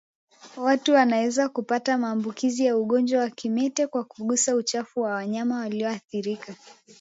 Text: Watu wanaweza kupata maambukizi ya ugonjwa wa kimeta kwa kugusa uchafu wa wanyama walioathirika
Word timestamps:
Watu 0.57 0.93
wanaweza 0.93 1.49
kupata 1.49 1.97
maambukizi 1.97 2.65
ya 2.65 2.77
ugonjwa 2.77 3.21
wa 3.21 3.29
kimeta 3.29 3.87
kwa 3.87 4.03
kugusa 4.03 4.55
uchafu 4.55 5.01
wa 5.01 5.11
wanyama 5.11 5.59
walioathirika 5.59 6.55